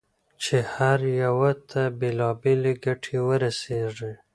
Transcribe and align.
چې 0.43 0.55
هر 0.73 0.99
یوه 1.23 1.51
ته 1.69 1.81
بېلابېلې 1.99 2.73
ګټې 2.85 3.17
ورسېږي. 3.27 4.13